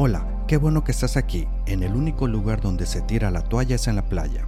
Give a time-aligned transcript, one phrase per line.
[0.00, 1.48] Hola, qué bueno que estás aquí.
[1.66, 4.46] En el único lugar donde se tira la toalla es en la playa.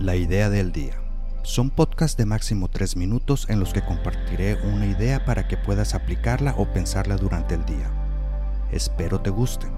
[0.00, 1.00] La idea del día.
[1.44, 5.94] Son podcasts de máximo 3 minutos en los que compartiré una idea para que puedas
[5.94, 7.88] aplicarla o pensarla durante el día.
[8.72, 9.68] Espero te guste.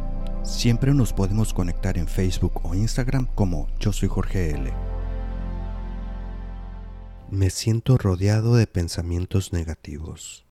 [0.45, 4.73] Siempre nos podemos conectar en Facebook o Instagram como Yo soy Jorge L.
[7.31, 10.47] Me siento rodeado de pensamientos negativos.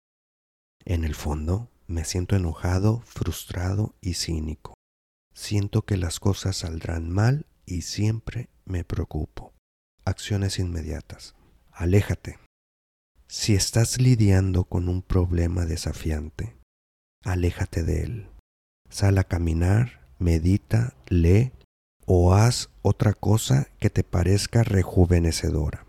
[0.84, 4.74] En el fondo, me siento enojado, frustrado y cínico.
[5.34, 9.52] Siento que las cosas saldrán mal y siempre me preocupo.
[10.04, 11.34] Acciones inmediatas.
[11.72, 12.38] Aléjate.
[13.28, 16.56] Si estás lidiando con un problema desafiante,
[17.24, 18.28] aléjate de él.
[18.88, 21.52] Sal a caminar, medita, lee
[22.06, 25.85] o haz otra cosa que te parezca rejuvenecedora.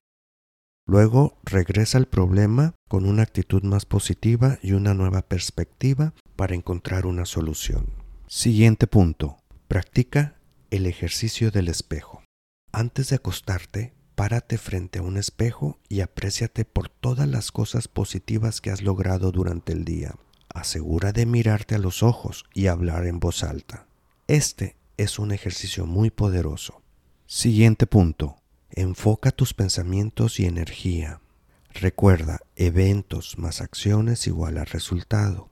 [0.89, 7.05] Luego regresa al problema con una actitud más positiva y una nueva perspectiva para encontrar
[7.05, 7.87] una solución.
[8.27, 9.37] Siguiente punto.
[9.67, 10.37] Practica
[10.71, 12.23] el ejercicio del espejo.
[12.71, 18.61] Antes de acostarte, párate frente a un espejo y apréciate por todas las cosas positivas
[18.61, 20.15] que has logrado durante el día.
[20.47, 23.87] Asegura de mirarte a los ojos y hablar en voz alta.
[24.27, 26.81] Este es un ejercicio muy poderoso.
[27.25, 28.37] Siguiente punto.
[28.79, 31.19] Enfoca tus pensamientos y energía.
[31.73, 35.49] Recuerda, eventos más acciones igual a resultado.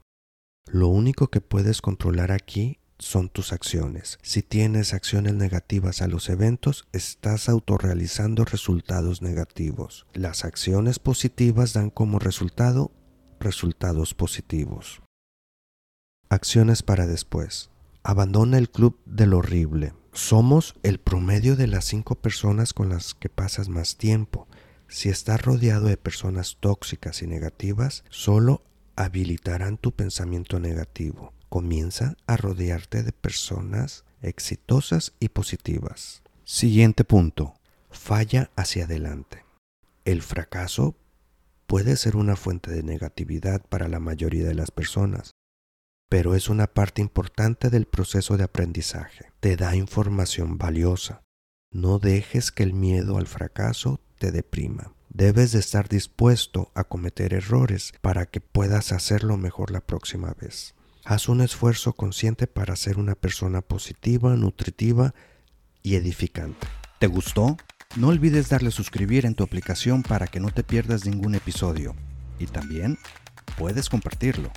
[0.67, 4.19] Lo único que puedes controlar aquí son tus acciones.
[4.21, 10.05] Si tienes acciones negativas a los eventos, estás autorrealizando resultados negativos.
[10.13, 12.91] Las acciones positivas dan como resultado
[13.39, 15.01] resultados positivos.
[16.29, 17.71] Acciones para después.
[18.03, 19.93] Abandona el club del horrible.
[20.15, 24.47] Somos el promedio de las cinco personas con las que pasas más tiempo.
[24.87, 28.63] Si estás rodeado de personas tóxicas y negativas, solo
[28.95, 31.33] habilitarán tu pensamiento negativo.
[31.49, 36.23] Comienza a rodearte de personas exitosas y positivas.
[36.45, 37.55] Siguiente punto.
[37.89, 39.43] Falla hacia adelante.
[40.05, 40.95] El fracaso
[41.67, 45.31] puede ser una fuente de negatividad para la mayoría de las personas,
[46.07, 49.34] pero es una parte importante del proceso de aprendizaje.
[49.45, 51.21] Te da información valiosa.
[51.71, 54.95] No dejes que el miedo al fracaso te deprima.
[55.09, 60.73] Debes de estar dispuesto a cometer errores para que puedas hacerlo mejor la próxima vez.
[61.03, 65.13] Haz un esfuerzo consciente para ser una persona positiva, nutritiva
[65.83, 66.65] y edificante.
[66.97, 67.55] ¿Te gustó?
[67.97, 71.95] No olvides darle suscribir en tu aplicación para que no te pierdas ningún episodio.
[72.39, 72.97] Y también
[73.59, 74.49] puedes compartirlo.